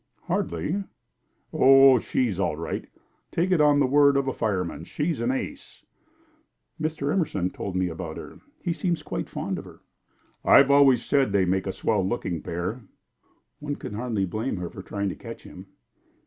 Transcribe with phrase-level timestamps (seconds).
[0.23, 0.83] "Hardly!"
[1.53, 2.87] "Oh, she's all right.
[3.31, 5.85] Take it on the word of a fire man, she's an ace."
[6.81, 7.13] "Mr.
[7.13, 8.39] Emerson told me about her.
[8.63, 9.81] He seems quite fond of her."
[10.43, 12.81] "I've always said they'd make a swell looking pair."
[13.59, 15.67] "One can hardly blame her for trying to catch him."